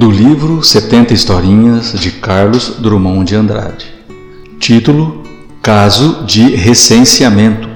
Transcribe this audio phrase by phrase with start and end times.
[0.00, 3.84] Do livro 70 Historinhas de Carlos Drummond de Andrade.
[4.58, 5.24] Título:
[5.60, 7.68] Caso de recenseamento.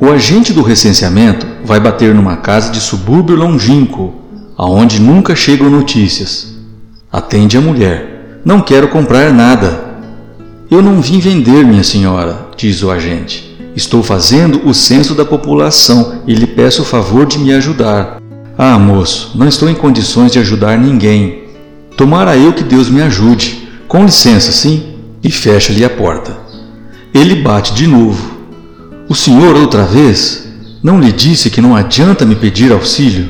[0.00, 4.12] O agente do recenseamento vai bater numa casa de subúrbio longínquo,
[4.56, 6.56] aonde nunca chegam notícias.
[7.12, 10.00] Atende a mulher: Não quero comprar nada.
[10.68, 13.56] Eu não vim vender, minha senhora, diz o agente.
[13.76, 18.17] Estou fazendo o censo da população e lhe peço o favor de me ajudar.
[18.60, 21.44] Ah, moço, não estou em condições de ajudar ninguém.
[21.96, 23.68] Tomara eu que Deus me ajude.
[23.86, 24.96] Com licença, sim?
[25.22, 26.36] E fecha-lhe a porta.
[27.14, 28.32] Ele bate de novo.
[29.08, 30.48] O senhor, outra vez,
[30.82, 33.28] não lhe disse que não adianta me pedir auxílio?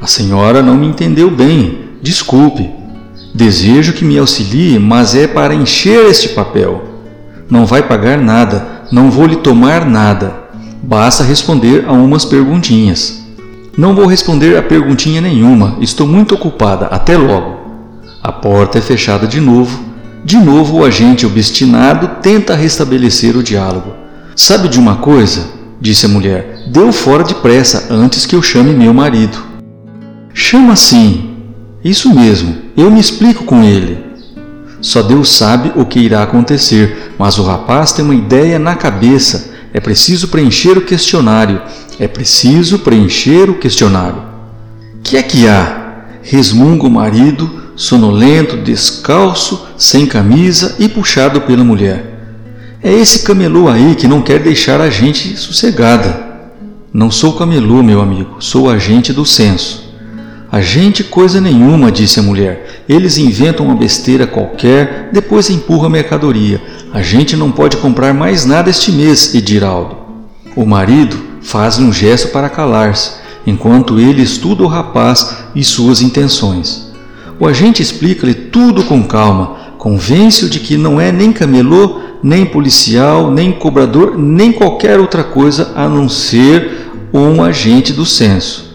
[0.00, 1.88] A senhora não me entendeu bem.
[2.00, 2.70] Desculpe.
[3.34, 6.84] Desejo que me auxilie, mas é para encher este papel.
[7.50, 10.32] Não vai pagar nada, não vou lhe tomar nada.
[10.80, 13.19] Basta responder a umas perguntinhas.
[13.80, 16.84] Não vou responder a perguntinha nenhuma, estou muito ocupada.
[16.88, 17.60] Até logo.
[18.22, 19.82] A porta é fechada de novo.
[20.22, 23.94] De novo, o agente obstinado tenta restabelecer o diálogo.
[24.36, 25.46] Sabe de uma coisa?
[25.80, 26.64] disse a mulher.
[26.66, 29.38] Deu fora depressa antes que eu chame meu marido.
[30.34, 31.38] Chama sim,
[31.82, 33.96] isso mesmo, eu me explico com ele.
[34.82, 39.49] Só Deus sabe o que irá acontecer, mas o rapaz tem uma ideia na cabeça.
[39.72, 41.62] É preciso preencher o questionário.
[41.98, 44.22] É preciso preencher o questionário.
[45.02, 46.06] Que é que há?
[46.22, 52.10] Resmunga o marido, sonolento, descalço, sem camisa e puxado pela mulher.
[52.82, 56.28] É esse camelô aí que não quer deixar a gente sossegada.
[56.92, 59.90] Não sou camelô, meu amigo, sou agente do censo.
[60.50, 62.82] A gente coisa nenhuma, disse a mulher.
[62.88, 66.60] Eles inventam uma besteira qualquer, depois empurra a mercadoria.
[66.92, 69.96] A gente não pode comprar mais nada este mês, Ediraldo.
[70.56, 73.12] O marido faz um gesto para calar-se,
[73.46, 76.90] enquanto ele estuda o rapaz e suas intenções.
[77.38, 83.30] O agente explica-lhe tudo com calma, convence-o de que não é nem camelô, nem policial,
[83.30, 88.68] nem cobrador, nem qualquer outra coisa a não ser um agente do censo.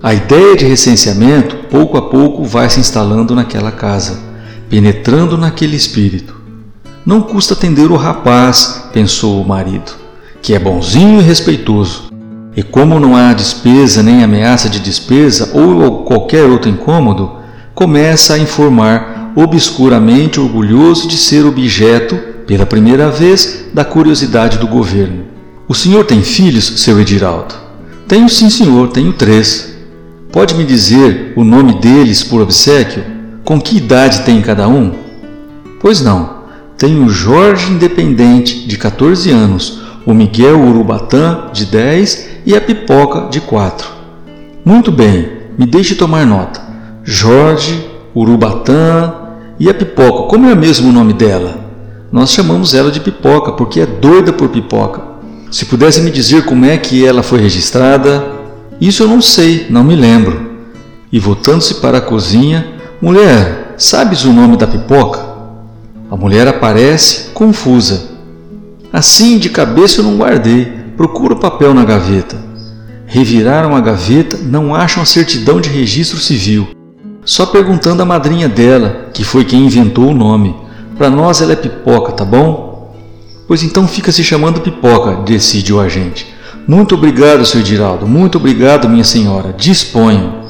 [0.00, 4.20] A ideia de recenseamento, pouco a pouco, vai se instalando naquela casa,
[4.70, 6.35] penetrando naquele espírito.
[7.06, 9.92] Não custa atender o rapaz, pensou o marido,
[10.42, 12.10] que é bonzinho e respeitoso.
[12.56, 17.30] E como não há despesa nem ameaça de despesa ou qualquer outro incômodo,
[17.76, 25.26] começa a informar, obscuramente orgulhoso de ser objeto, pela primeira vez, da curiosidade do governo.
[25.68, 27.54] O senhor tem filhos, seu Ediraldo?
[28.08, 29.76] Tenho sim, senhor, tenho três.
[30.32, 33.04] Pode me dizer o nome deles por obsequio?
[33.44, 34.92] Com que idade tem cada um?
[35.80, 36.35] Pois não.
[36.78, 43.40] Tenho Jorge Independente, de 14 anos, o Miguel Urubatã, de 10 e a Pipoca, de
[43.40, 43.88] 4.
[44.62, 45.26] Muito bem,
[45.58, 46.60] me deixe tomar nota.
[47.02, 47.82] Jorge,
[48.14, 49.14] Urubatã
[49.58, 51.64] e a Pipoca, como é mesmo o nome dela?
[52.12, 55.00] Nós chamamos ela de Pipoca porque é doida por pipoca.
[55.50, 58.22] Se pudesse me dizer como é que ela foi registrada,
[58.78, 60.50] isso eu não sei, não me lembro.
[61.10, 62.66] E voltando-se para a cozinha,
[63.00, 65.35] mulher, sabes o nome da pipoca?
[66.08, 68.10] A mulher aparece, confusa.
[68.92, 70.66] Assim, de cabeça eu não guardei.
[70.96, 72.36] Procura o papel na gaveta.
[73.06, 76.68] Reviraram a gaveta, não acham a certidão de registro civil.
[77.24, 80.54] Só perguntando à madrinha dela, que foi quem inventou o nome.
[80.96, 82.94] Para nós ela é pipoca, tá bom?
[83.48, 86.34] Pois então fica se chamando pipoca, decide o agente.
[86.68, 87.62] Muito obrigado, Sr.
[87.62, 88.06] Diraldo.
[88.06, 89.52] Muito obrigado, minha senhora.
[89.56, 90.45] Disponho.